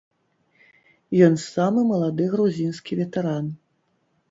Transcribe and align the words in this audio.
Ён 1.25 1.33
самы 1.43 1.85
малады 1.91 2.23
грузінскі 2.33 3.01
ветэран. 3.03 3.45